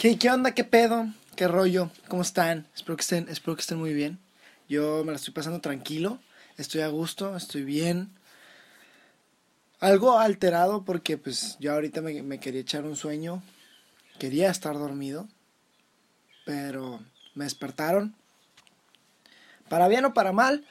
¿qué 0.00 0.30
onda? 0.30 0.52
¿Qué 0.52 0.64
pedo? 0.64 1.12
¿Qué 1.36 1.46
rollo? 1.46 1.90
¿Cómo 2.08 2.22
están? 2.22 2.66
Espero 2.74 2.96
que 2.96 3.02
estén, 3.02 3.28
espero 3.28 3.54
que 3.54 3.60
estén 3.60 3.78
muy 3.78 3.92
bien. 3.92 4.18
Yo 4.66 5.04
me 5.04 5.12
la 5.12 5.16
estoy 5.16 5.34
pasando 5.34 5.60
tranquilo, 5.60 6.18
estoy 6.56 6.80
a 6.80 6.88
gusto, 6.88 7.36
estoy 7.36 7.64
bien. 7.64 8.08
Algo 9.78 10.18
alterado 10.18 10.86
porque 10.86 11.18
pues 11.18 11.58
yo 11.60 11.74
ahorita 11.74 12.00
me, 12.00 12.22
me 12.22 12.40
quería 12.40 12.62
echar 12.62 12.84
un 12.84 12.96
sueño, 12.96 13.42
quería 14.18 14.50
estar 14.50 14.72
dormido, 14.72 15.28
pero 16.46 17.00
me 17.34 17.44
despertaron. 17.44 18.14
Para 19.68 19.86
bien 19.86 20.06
o 20.06 20.14
para 20.14 20.32
mal, 20.32 20.64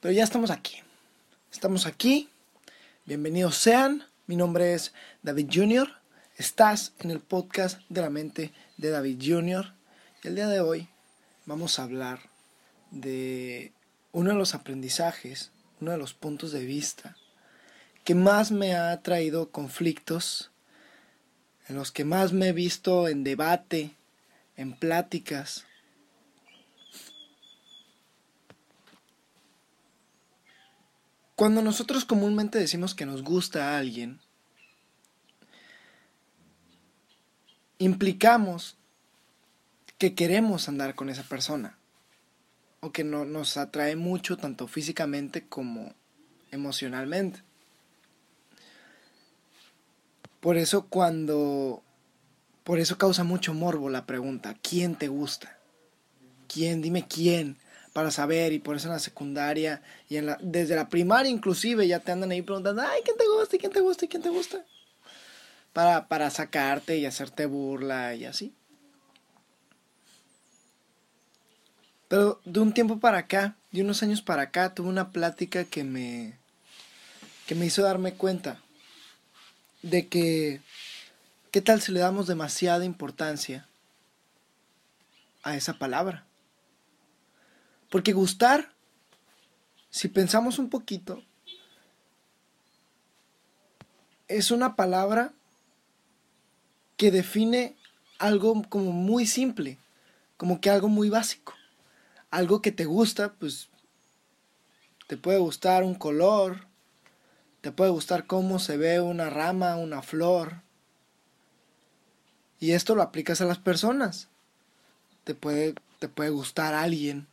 pero 0.00 0.10
ya 0.12 0.24
estamos 0.24 0.50
aquí. 0.50 0.82
Estamos 1.52 1.86
aquí. 1.86 2.28
Bienvenidos 3.06 3.54
sean. 3.54 4.02
Mi 4.26 4.34
nombre 4.34 4.74
es 4.74 4.92
David 5.22 5.50
Jr. 5.52 5.97
Estás 6.38 6.92
en 7.00 7.10
el 7.10 7.18
podcast 7.18 7.80
de 7.88 8.00
la 8.00 8.10
mente 8.10 8.52
de 8.76 8.90
David 8.90 9.20
Jr. 9.20 9.74
Y 10.22 10.28
el 10.28 10.36
día 10.36 10.46
de 10.46 10.60
hoy 10.60 10.88
vamos 11.46 11.78
a 11.78 11.82
hablar 11.82 12.20
de 12.92 13.72
uno 14.12 14.30
de 14.30 14.36
los 14.36 14.54
aprendizajes, 14.54 15.50
uno 15.80 15.90
de 15.90 15.98
los 15.98 16.14
puntos 16.14 16.52
de 16.52 16.64
vista 16.64 17.16
que 18.04 18.14
más 18.14 18.52
me 18.52 18.76
ha 18.76 19.02
traído 19.02 19.50
conflictos, 19.50 20.52
en 21.66 21.74
los 21.74 21.90
que 21.90 22.04
más 22.04 22.32
me 22.32 22.50
he 22.50 22.52
visto 22.52 23.08
en 23.08 23.24
debate, 23.24 23.96
en 24.56 24.74
pláticas. 24.78 25.66
Cuando 31.34 31.62
nosotros 31.62 32.04
comúnmente 32.04 32.60
decimos 32.60 32.94
que 32.94 33.06
nos 33.06 33.24
gusta 33.24 33.72
a 33.74 33.78
alguien, 33.78 34.20
implicamos 37.88 38.76
que 39.98 40.14
queremos 40.14 40.68
andar 40.68 40.94
con 40.94 41.08
esa 41.08 41.24
persona 41.24 41.76
o 42.80 42.92
que 42.92 43.02
no, 43.02 43.24
nos 43.24 43.56
atrae 43.56 43.96
mucho 43.96 44.36
tanto 44.36 44.68
físicamente 44.68 45.48
como 45.48 45.94
emocionalmente. 46.50 47.42
Por 50.40 50.56
eso 50.56 50.86
cuando 50.86 51.82
por 52.62 52.78
eso 52.78 52.98
causa 52.98 53.24
mucho 53.24 53.54
morbo 53.54 53.90
la 53.90 54.06
pregunta, 54.06 54.54
¿quién 54.62 54.94
te 54.94 55.08
gusta? 55.08 55.58
¿Quién? 56.46 56.82
Dime 56.82 57.06
quién 57.08 57.56
para 57.92 58.10
saber 58.10 58.52
y 58.52 58.60
por 58.60 58.76
eso 58.76 58.86
en 58.86 58.92
la 58.92 59.00
secundaria 59.00 59.82
y 60.08 60.18
desde 60.40 60.76
la 60.76 60.88
primaria 60.88 61.30
inclusive 61.30 61.88
ya 61.88 61.98
te 61.98 62.12
andan 62.12 62.30
ahí 62.30 62.42
preguntando, 62.42 62.82
"Ay, 62.82 63.00
¿quién 63.04 63.16
te 63.16 63.26
gusta? 63.26 63.56
¿Y 63.56 63.58
quién 63.58 63.72
te 63.72 63.80
gusta? 63.80 64.04
¿Y 64.04 64.08
quién 64.08 64.22
te 64.22 64.28
gusta?" 64.28 64.64
Para 65.78 66.30
sacarte 66.30 66.98
y 66.98 67.06
hacerte 67.06 67.46
burla 67.46 68.12
y 68.16 68.24
así. 68.24 68.52
Pero 72.08 72.40
de 72.44 72.58
un 72.58 72.72
tiempo 72.72 72.98
para 72.98 73.18
acá, 73.18 73.54
de 73.70 73.82
unos 73.82 74.02
años 74.02 74.20
para 74.20 74.42
acá, 74.42 74.74
tuve 74.74 74.88
una 74.88 75.12
plática 75.12 75.64
que 75.64 75.84
me 75.84 76.36
que 77.46 77.54
me 77.54 77.66
hizo 77.66 77.82
darme 77.82 78.14
cuenta 78.14 78.60
de 79.82 80.08
que 80.08 80.62
qué 81.52 81.60
tal 81.60 81.80
si 81.80 81.92
le 81.92 82.00
damos 82.00 82.26
demasiada 82.26 82.84
importancia 82.84 83.68
a 85.44 85.54
esa 85.54 85.74
palabra. 85.74 86.26
Porque 87.88 88.12
gustar, 88.12 88.72
si 89.90 90.08
pensamos 90.08 90.58
un 90.58 90.70
poquito, 90.70 91.22
es 94.26 94.50
una 94.50 94.74
palabra 94.74 95.34
que 96.98 97.10
define 97.10 97.76
algo 98.18 98.62
como 98.68 98.92
muy 98.92 99.24
simple, 99.24 99.78
como 100.36 100.60
que 100.60 100.68
algo 100.68 100.88
muy 100.88 101.08
básico. 101.08 101.54
Algo 102.30 102.60
que 102.60 102.72
te 102.72 102.84
gusta, 102.84 103.32
pues 103.32 103.70
te 105.06 105.16
puede 105.16 105.38
gustar 105.38 105.84
un 105.84 105.94
color, 105.94 106.66
te 107.62 107.72
puede 107.72 107.90
gustar 107.90 108.26
cómo 108.26 108.58
se 108.58 108.76
ve 108.76 109.00
una 109.00 109.30
rama, 109.30 109.76
una 109.76 110.02
flor. 110.02 110.60
Y 112.60 112.72
esto 112.72 112.94
lo 112.96 113.02
aplicas 113.02 113.40
a 113.40 113.46
las 113.46 113.58
personas. 113.58 114.28
Te 115.22 115.34
puede, 115.34 115.74
te 116.00 116.08
puede 116.08 116.30
gustar 116.30 116.74
alguien, 116.74 117.28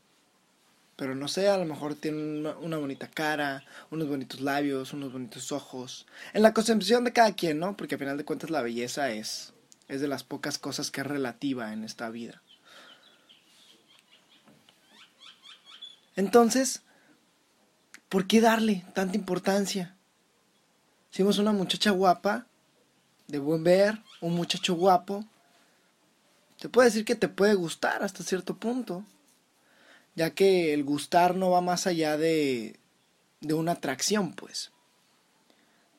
pero 0.96 1.16
no 1.16 1.28
sé, 1.28 1.50
a 1.50 1.58
lo 1.58 1.66
mejor 1.66 1.96
tiene 1.96 2.40
una, 2.40 2.56
una, 2.58 2.78
bonita 2.78 3.10
cara, 3.10 3.64
unos 3.90 4.08
bonitos 4.08 4.42
labios, 4.42 4.94
unos 4.94 5.12
bonitos 5.12 5.52
ojos. 5.52 6.06
En 6.34 6.44
la 6.44 6.54
concepción 6.54 7.04
de 7.04 7.14
cada 7.14 7.34
quien, 7.34 7.60
¿no? 7.60 7.76
Porque 7.76 7.96
al 7.96 8.00
final 8.00 8.18
de 8.18 8.26
cuentas 8.26 8.52
la 8.52 8.62
belleza 8.62 9.10
es, 9.10 9.55
es 9.88 10.02
de 10.02 10.08
las 10.08 10.24
pocas 10.24 10.58
cosas 10.58 10.92
que 10.92 11.02
es 11.02 11.08
relativa 11.08 11.74
en 11.74 11.84
esta 11.84 12.10
vida. 12.10 12.42
Entonces, 16.16 16.82
¿por 18.10 18.26
qué 18.28 18.42
darle 18.42 18.86
tanta 18.94 19.18
importancia? 19.18 19.96
Si 21.12 21.24
vemos 21.24 21.38
una 21.38 21.52
muchacha 21.52 21.92
guapa, 21.92 22.48
de 23.28 23.40
buen 23.40 23.64
ver, 23.64 24.02
un 24.22 24.34
muchacho 24.34 24.76
guapo, 24.76 25.26
te 26.60 26.70
puede 26.70 26.90
decir 26.90 27.06
que 27.06 27.16
te 27.16 27.28
puede 27.28 27.54
gustar 27.54 28.04
hasta 28.04 28.24
cierto 28.24 28.58
punto, 28.58 29.04
ya 30.16 30.32
que 30.32 30.74
el 30.74 30.84
gustar 30.84 31.36
no 31.36 31.52
va 31.52 31.62
más 31.62 31.88
allá 31.88 32.18
de, 32.18 32.80
de 33.42 33.54
una 33.54 33.74
atracción, 33.74 34.34
pues, 34.34 34.72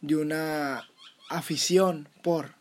de 0.00 0.16
una 0.16 0.88
afición 1.28 2.08
por. 2.22 2.54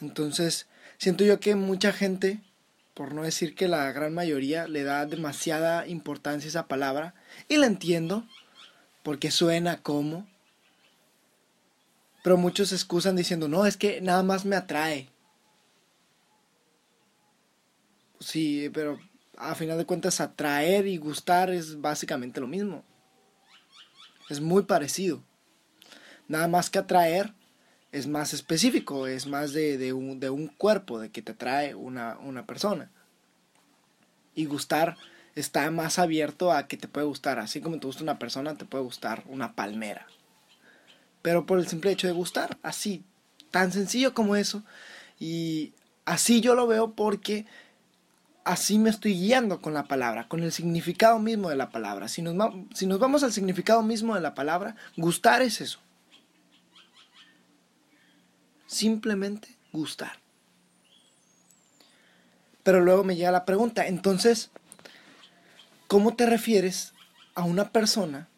Entonces, 0.00 0.66
siento 0.98 1.24
yo 1.24 1.40
que 1.40 1.54
mucha 1.54 1.92
gente, 1.92 2.40
por 2.94 3.14
no 3.14 3.22
decir 3.22 3.54
que 3.54 3.68
la 3.68 3.90
gran 3.92 4.14
mayoría, 4.14 4.66
le 4.66 4.84
da 4.84 5.06
demasiada 5.06 5.86
importancia 5.86 6.48
a 6.48 6.50
esa 6.50 6.66
palabra, 6.66 7.14
y 7.48 7.56
la 7.56 7.66
entiendo, 7.66 8.26
porque 9.02 9.30
suena 9.30 9.82
como, 9.82 10.26
pero 12.22 12.36
muchos 12.36 12.68
se 12.68 12.74
excusan 12.74 13.16
diciendo, 13.16 13.48
no, 13.48 13.66
es 13.66 13.76
que 13.76 14.00
nada 14.00 14.22
más 14.22 14.44
me 14.44 14.56
atrae. 14.56 15.08
Sí, 18.18 18.70
pero 18.74 19.00
a 19.36 19.54
final 19.54 19.78
de 19.78 19.86
cuentas 19.86 20.20
atraer 20.20 20.86
y 20.86 20.98
gustar 20.98 21.50
es 21.50 21.80
básicamente 21.80 22.40
lo 22.40 22.46
mismo. 22.46 22.84
Es 24.28 24.40
muy 24.40 24.64
parecido. 24.64 25.24
Nada 26.28 26.46
más 26.46 26.68
que 26.68 26.78
atraer 26.78 27.34
es 27.92 28.06
más 28.06 28.34
específico, 28.34 29.06
es 29.06 29.26
más 29.26 29.52
de, 29.52 29.78
de, 29.78 29.92
un, 29.92 30.20
de 30.20 30.30
un, 30.30 30.48
cuerpo, 30.48 31.00
de 31.00 31.10
que 31.10 31.22
te 31.22 31.32
atrae 31.32 31.74
una, 31.74 32.18
una 32.18 32.46
persona. 32.46 32.90
Y 34.34 34.46
gustar 34.46 34.96
está 35.34 35.70
más 35.70 35.98
abierto 35.98 36.52
a 36.52 36.66
que 36.66 36.76
te 36.76 36.88
puede 36.88 37.06
gustar. 37.06 37.38
Así 37.38 37.60
como 37.60 37.78
te 37.78 37.86
gusta 37.86 38.02
una 38.02 38.18
persona, 38.18 38.56
te 38.56 38.64
puede 38.64 38.84
gustar 38.84 39.24
una 39.26 39.54
palmera 39.54 40.06
pero 41.22 41.46
por 41.46 41.58
el 41.58 41.68
simple 41.68 41.90
hecho 41.90 42.06
de 42.06 42.12
gustar, 42.12 42.58
así, 42.62 43.04
tan 43.50 43.72
sencillo 43.72 44.14
como 44.14 44.36
eso. 44.36 44.62
Y 45.18 45.72
así 46.04 46.40
yo 46.40 46.54
lo 46.54 46.66
veo 46.66 46.92
porque 46.92 47.46
así 48.44 48.78
me 48.78 48.90
estoy 48.90 49.14
guiando 49.14 49.60
con 49.60 49.74
la 49.74 49.84
palabra, 49.84 50.28
con 50.28 50.42
el 50.42 50.52
significado 50.52 51.18
mismo 51.18 51.50
de 51.50 51.56
la 51.56 51.70
palabra. 51.70 52.08
Si 52.08 52.22
nos, 52.22 52.34
si 52.74 52.86
nos 52.86 52.98
vamos 52.98 53.22
al 53.22 53.32
significado 53.32 53.82
mismo 53.82 54.14
de 54.14 54.20
la 54.20 54.34
palabra, 54.34 54.76
gustar 54.96 55.42
es 55.42 55.60
eso. 55.60 55.80
Simplemente 58.70 59.48
gustar. 59.72 60.20
Pero 62.62 62.80
luego 62.80 63.02
me 63.02 63.16
llega 63.16 63.32
la 63.32 63.44
pregunta, 63.44 63.88
entonces, 63.88 64.52
¿cómo 65.88 66.14
te 66.14 66.24
refieres 66.24 66.92
a 67.34 67.42
una 67.42 67.72
persona 67.72 68.28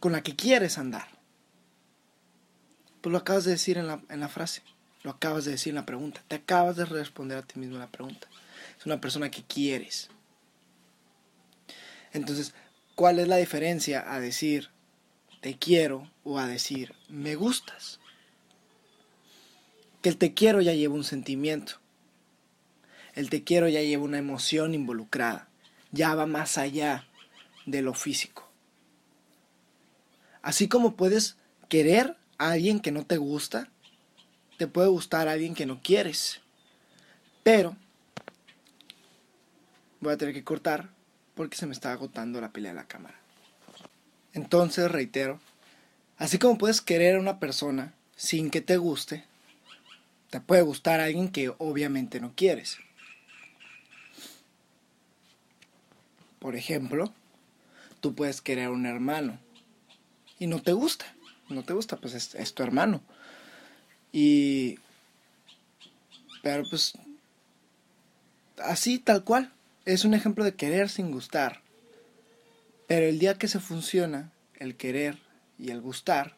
con 0.00 0.12
la 0.12 0.22
que 0.22 0.36
quieres 0.36 0.76
andar? 0.76 1.08
Pues 3.00 3.10
lo 3.10 3.16
acabas 3.16 3.44
de 3.44 3.52
decir 3.52 3.78
en 3.78 3.86
la, 3.86 4.02
en 4.10 4.20
la 4.20 4.28
frase, 4.28 4.62
lo 5.02 5.12
acabas 5.12 5.46
de 5.46 5.52
decir 5.52 5.70
en 5.70 5.76
la 5.76 5.86
pregunta, 5.86 6.22
te 6.28 6.36
acabas 6.36 6.76
de 6.76 6.84
responder 6.84 7.38
a 7.38 7.42
ti 7.42 7.58
mismo 7.58 7.78
la 7.78 7.90
pregunta. 7.90 8.28
Es 8.78 8.84
una 8.84 9.00
persona 9.00 9.30
que 9.30 9.44
quieres. 9.44 10.10
Entonces, 12.12 12.52
¿cuál 12.94 13.18
es 13.18 13.28
la 13.28 13.36
diferencia 13.36 14.12
a 14.12 14.20
decir 14.20 14.68
te 15.40 15.56
quiero 15.56 16.10
o 16.22 16.38
a 16.38 16.46
decir 16.46 16.94
me 17.08 17.34
gustas? 17.34 17.98
El 20.08 20.16
te 20.16 20.32
quiero 20.32 20.62
ya 20.62 20.72
lleva 20.72 20.94
un 20.94 21.04
sentimiento. 21.04 21.74
El 23.14 23.28
te 23.28 23.44
quiero 23.44 23.68
ya 23.68 23.82
lleva 23.82 24.04
una 24.04 24.16
emoción 24.16 24.72
involucrada. 24.72 25.50
Ya 25.92 26.14
va 26.14 26.24
más 26.24 26.56
allá 26.56 27.06
de 27.66 27.82
lo 27.82 27.92
físico. 27.92 28.48
Así 30.40 30.66
como 30.66 30.96
puedes 30.96 31.36
querer 31.68 32.16
a 32.38 32.52
alguien 32.52 32.80
que 32.80 32.90
no 32.90 33.04
te 33.04 33.18
gusta, 33.18 33.68
te 34.56 34.66
puede 34.66 34.88
gustar 34.88 35.28
a 35.28 35.32
alguien 35.32 35.54
que 35.54 35.66
no 35.66 35.82
quieres. 35.82 36.40
Pero 37.42 37.76
voy 40.00 40.14
a 40.14 40.16
tener 40.16 40.32
que 40.32 40.42
cortar 40.42 40.88
porque 41.34 41.58
se 41.58 41.66
me 41.66 41.74
está 41.74 41.92
agotando 41.92 42.40
la 42.40 42.50
pelea 42.50 42.72
de 42.72 42.76
la 42.76 42.88
cámara. 42.88 43.20
Entonces, 44.32 44.90
reitero, 44.90 45.38
así 46.16 46.38
como 46.38 46.56
puedes 46.56 46.80
querer 46.80 47.16
a 47.16 47.20
una 47.20 47.38
persona 47.38 47.92
sin 48.16 48.48
que 48.48 48.62
te 48.62 48.78
guste, 48.78 49.28
te 50.30 50.40
puede 50.40 50.62
gustar 50.62 51.00
alguien 51.00 51.28
que 51.30 51.52
obviamente 51.58 52.20
no 52.20 52.32
quieres. 52.34 52.78
Por 56.38 56.54
ejemplo, 56.54 57.12
tú 58.00 58.14
puedes 58.14 58.40
querer 58.40 58.66
a 58.66 58.70
un 58.70 58.86
hermano 58.86 59.38
y 60.38 60.46
no 60.46 60.62
te 60.62 60.72
gusta, 60.72 61.06
no 61.48 61.64
te 61.64 61.72
gusta, 61.72 61.96
pues 61.96 62.14
es, 62.14 62.34
es 62.34 62.54
tu 62.54 62.62
hermano. 62.62 63.02
Y... 64.12 64.78
Pero 66.42 66.64
pues... 66.70 66.92
Así, 68.58 68.98
tal 68.98 69.24
cual. 69.24 69.52
Es 69.84 70.04
un 70.04 70.14
ejemplo 70.14 70.44
de 70.44 70.54
querer 70.54 70.88
sin 70.88 71.10
gustar. 71.10 71.62
Pero 72.86 73.06
el 73.06 73.18
día 73.18 73.34
que 73.34 73.48
se 73.48 73.60
funciona, 73.60 74.32
el 74.54 74.76
querer 74.76 75.18
y 75.58 75.70
el 75.70 75.80
gustar, 75.80 76.34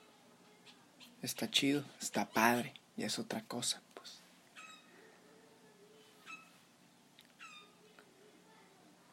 está 1.23 1.51
chido, 1.51 1.85
está 2.01 2.29
padre, 2.29 2.75
y 3.01 3.05
es 3.05 3.19
otra 3.19 3.43
cosa, 3.45 3.81
pues. 3.95 4.21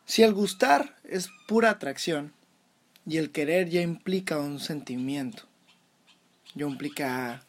Si 0.06 0.24
el 0.24 0.34
gustar 0.34 0.98
es 1.06 1.30
pura 1.48 1.70
atracción 1.70 2.34
y 3.06 3.16
el 3.16 3.32
querer 3.32 3.70
ya 3.70 3.82
implica 3.82 4.40
un 4.40 4.60
sentimiento, 4.60 5.44
ya 6.54 6.66
implica 6.66 7.46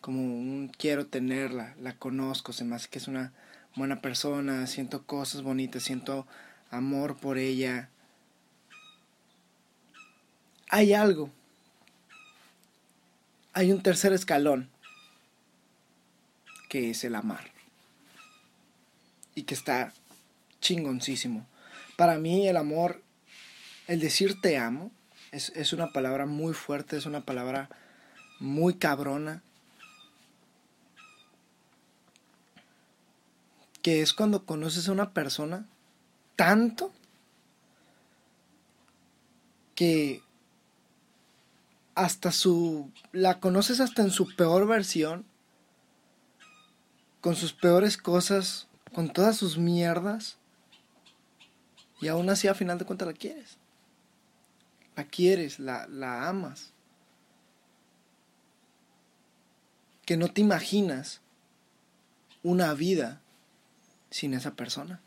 como 0.00 0.20
un 0.20 0.72
quiero 0.76 1.06
tenerla, 1.06 1.76
la 1.80 1.96
conozco, 1.96 2.52
se 2.52 2.64
me 2.64 2.74
hace 2.74 2.88
que 2.88 2.98
es 2.98 3.06
una 3.06 3.32
buena 3.76 4.02
persona, 4.02 4.66
siento 4.66 5.06
cosas 5.06 5.42
bonitas, 5.42 5.84
siento 5.84 6.26
amor 6.70 7.16
por 7.16 7.38
ella. 7.38 7.90
Hay 10.68 10.94
algo 10.94 11.30
hay 13.52 13.72
un 13.72 13.82
tercer 13.82 14.12
escalón, 14.12 14.68
que 16.70 16.88
es 16.90 17.02
el 17.02 17.16
amar. 17.16 17.50
Y 19.34 19.42
que 19.42 19.54
está 19.54 19.92
chingoncísimo. 20.60 21.46
Para 21.96 22.16
mí 22.16 22.46
el 22.46 22.56
amor, 22.56 23.02
el 23.88 23.98
decir 23.98 24.40
te 24.40 24.56
amo, 24.56 24.92
es, 25.32 25.50
es 25.56 25.72
una 25.72 25.92
palabra 25.92 26.26
muy 26.26 26.54
fuerte, 26.54 26.96
es 26.96 27.06
una 27.06 27.22
palabra 27.22 27.68
muy 28.38 28.74
cabrona. 28.74 29.42
Que 33.82 34.00
es 34.00 34.14
cuando 34.14 34.46
conoces 34.46 34.88
a 34.88 34.92
una 34.92 35.12
persona 35.12 35.66
tanto 36.36 36.92
que 39.74 40.22
hasta 41.96 42.30
su... 42.30 42.92
la 43.10 43.40
conoces 43.40 43.80
hasta 43.80 44.02
en 44.02 44.10
su 44.10 44.36
peor 44.36 44.68
versión, 44.68 45.26
con 47.20 47.36
sus 47.36 47.52
peores 47.52 47.96
cosas, 47.96 48.66
con 48.94 49.12
todas 49.12 49.36
sus 49.36 49.58
mierdas, 49.58 50.36
y 52.00 52.08
aún 52.08 52.30
así 52.30 52.48
a 52.48 52.54
final 52.54 52.78
de 52.78 52.84
cuentas 52.84 53.06
la 53.06 53.14
quieres. 53.14 53.58
La 54.96 55.04
quieres, 55.04 55.58
la, 55.58 55.86
la 55.88 56.28
amas. 56.28 56.72
Que 60.06 60.16
no 60.16 60.28
te 60.28 60.40
imaginas 60.40 61.20
una 62.42 62.72
vida 62.74 63.20
sin 64.10 64.34
esa 64.34 64.54
persona. 64.54 65.00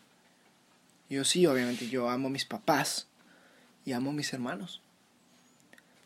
Yo 1.10 1.26
sí, 1.26 1.46
obviamente, 1.46 1.90
yo 1.90 2.10
amo 2.10 2.28
a 2.28 2.32
mis 2.32 2.46
papás 2.46 3.08
y 3.86 3.92
amo 3.92 4.12
a 4.12 4.14
mis 4.14 4.32
hermanos 4.34 4.82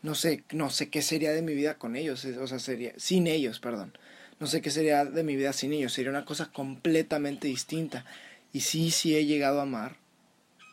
no 0.02 0.14
sé, 0.14 0.44
no 0.52 0.70
sé 0.70 0.90
qué 0.90 1.02
sería 1.02 1.32
de 1.32 1.42
mi 1.42 1.54
vida 1.54 1.76
con 1.76 1.96
ellos, 1.96 2.24
o 2.24 2.46
sea, 2.46 2.58
sería 2.58 2.92
sin 2.96 3.26
ellos, 3.26 3.60
perdón. 3.60 3.96
No 4.40 4.46
sé 4.46 4.60
qué 4.60 4.70
sería 4.70 5.04
de 5.04 5.24
mi 5.24 5.36
vida 5.36 5.52
sin 5.52 5.72
ellos, 5.72 5.92
sería 5.92 6.10
una 6.10 6.24
cosa 6.24 6.50
completamente 6.52 7.48
distinta. 7.48 8.04
Y 8.52 8.60
sí, 8.60 8.90
sí 8.90 9.16
he 9.16 9.26
llegado 9.26 9.60
a 9.60 9.64
amar 9.64 9.96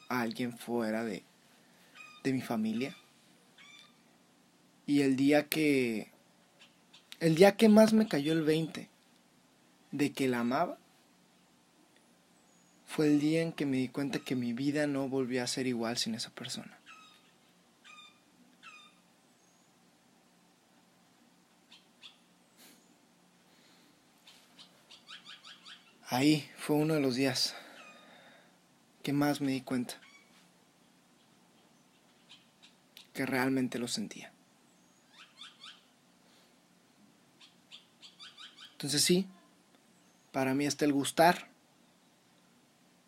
a 0.09 0.21
alguien 0.21 0.57
fuera 0.57 1.03
de, 1.03 1.23
de 2.23 2.33
mi 2.33 2.41
familia. 2.41 2.95
Y 4.85 5.01
el 5.01 5.15
día 5.15 5.45
que 5.47 6.11
el 7.19 7.35
día 7.35 7.55
que 7.55 7.69
más 7.69 7.93
me 7.93 8.07
cayó 8.07 8.33
el 8.33 8.43
20 8.43 8.89
de 9.91 10.11
que 10.11 10.27
la 10.27 10.41
amaba 10.41 10.77
fue 12.85 13.07
el 13.07 13.19
día 13.19 13.41
en 13.41 13.51
que 13.51 13.65
me 13.65 13.77
di 13.77 13.87
cuenta 13.87 14.19
que 14.19 14.35
mi 14.35 14.53
vida 14.53 14.85
no 14.85 15.09
volvía 15.09 15.43
a 15.43 15.47
ser 15.47 15.65
igual 15.65 15.97
sin 15.97 16.13
esa 16.13 16.29
persona. 16.29 16.77
Ahí 26.15 26.49
fue 26.55 26.77
uno 26.77 26.93
de 26.93 27.01
los 27.01 27.15
días 27.15 27.55
que 29.03 29.11
más 29.11 29.41
me 29.41 29.51
di 29.51 29.59
cuenta 29.59 29.95
que 33.13 33.25
realmente 33.25 33.79
lo 33.79 33.89
sentía. 33.89 34.31
Entonces 38.71 39.03
sí, 39.03 39.27
para 40.31 40.53
mí 40.53 40.65
está 40.65 40.85
el 40.85 40.93
gustar, 40.93 41.49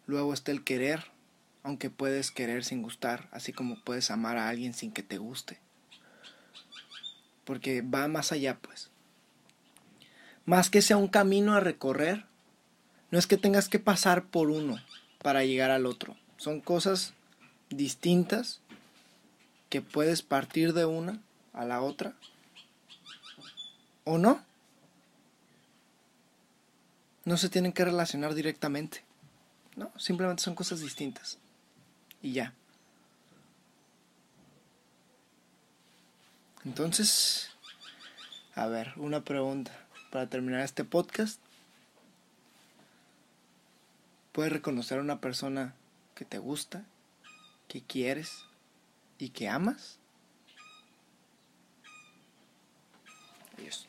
luego 0.06 0.34
está 0.34 0.52
el 0.52 0.66
querer, 0.66 1.06
aunque 1.64 1.90
puedes 1.90 2.30
querer 2.30 2.66
sin 2.66 2.82
gustar, 2.82 3.30
así 3.32 3.54
como 3.54 3.82
puedes 3.86 4.12
amar 4.12 4.36
a 4.36 4.50
alguien 4.50 4.74
sin 4.74 4.92
que 4.92 5.02
te 5.02 5.18
guste. 5.18 5.62
Porque 7.46 7.82
va 7.82 8.10
más 8.10 8.34
allá, 8.34 8.60
pues. 8.60 8.92
Más 10.46 10.70
que 10.70 10.82
sea 10.82 10.98
un 10.98 11.08
camino 11.08 11.54
a 11.54 11.62
recorrer, 11.62 12.26
no 13.12 13.20
es 13.20 13.28
que 13.28 13.38
tengas 13.38 13.70
que 13.70 13.80
pasar 13.80 14.26
por 14.26 14.50
uno 14.50 14.78
para 15.22 15.44
llegar 15.44 15.72
al 15.72 15.86
otro. 15.86 16.16
Son 16.38 16.62
cosas 16.62 17.14
distintas 17.70 18.62
que 19.70 19.82
puedes 19.82 20.22
partir 20.22 20.74
de 20.74 20.86
una 20.86 21.20
a 21.54 21.66
la 21.66 21.82
otra. 21.82 22.14
¿O 24.04 24.18
no? 24.18 24.42
No 27.26 27.38
se 27.38 27.50
tienen 27.50 27.74
que 27.74 27.84
relacionar 27.84 28.34
directamente. 28.34 29.04
No, 29.76 29.92
simplemente 29.98 30.44
son 30.44 30.56
cosas 30.56 30.80
distintas. 30.80 31.38
Y 32.22 32.34
ya. 32.34 32.54
Entonces, 36.66 37.50
a 38.56 38.68
ver, 38.68 38.94
una 38.96 39.24
pregunta 39.24 39.72
para 40.12 40.28
terminar 40.28 40.62
este 40.62 40.84
podcast. 40.84 41.40
Puedes 44.38 44.54
reconocer 44.54 45.00
a 45.00 45.02
una 45.02 45.20
persona 45.20 45.74
que 46.14 46.24
te 46.24 46.38
gusta, 46.38 46.86
que 47.68 47.82
quieres 47.82 48.46
y 49.18 49.30
que 49.30 49.50
amas. 49.50 49.98
Adiós. 53.58 53.88